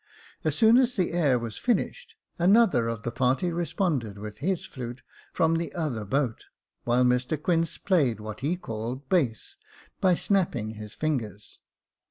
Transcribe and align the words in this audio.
As 0.43 0.55
soon 0.55 0.77
as 0.77 0.95
the 0.95 1.11
air 1.13 1.37
was 1.37 1.59
finished, 1.59 2.15
another 2.39 2.87
of 2.87 3.03
the 3.03 3.11
party 3.11 3.51
responded 3.53 4.17
with 4.17 4.39
his 4.39 4.65
flute, 4.65 5.03
from 5.31 5.57
the 5.57 5.71
other 5.75 6.05
boat— 6.05 6.45
while 6.85 7.03
Mr 7.03 7.39
Quince 7.39 7.77
played 7.77 8.19
what 8.19 8.39
he 8.39 8.57
called 8.57 9.07
base, 9.09 9.57
by 9.99 10.15
snapping 10.15 10.71
his 10.71 10.95
fingers. 10.95 11.61